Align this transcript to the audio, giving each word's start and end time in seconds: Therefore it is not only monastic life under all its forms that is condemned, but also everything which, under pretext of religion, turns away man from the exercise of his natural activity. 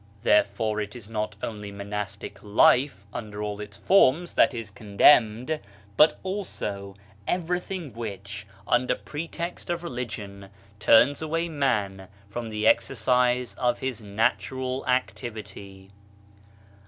Therefore 0.23 0.81
it 0.81 0.95
is 0.95 1.07
not 1.07 1.35
only 1.43 1.71
monastic 1.71 2.39
life 2.41 3.05
under 3.13 3.43
all 3.43 3.61
its 3.61 3.77
forms 3.77 4.33
that 4.33 4.51
is 4.51 4.71
condemned, 4.71 5.59
but 5.95 6.17
also 6.23 6.95
everything 7.27 7.93
which, 7.93 8.47
under 8.67 8.95
pretext 8.95 9.69
of 9.69 9.83
religion, 9.83 10.49
turns 10.79 11.21
away 11.21 11.49
man 11.49 12.07
from 12.31 12.49
the 12.49 12.65
exercise 12.65 13.53
of 13.59 13.77
his 13.77 14.01
natural 14.01 14.83
activity. 14.87 15.91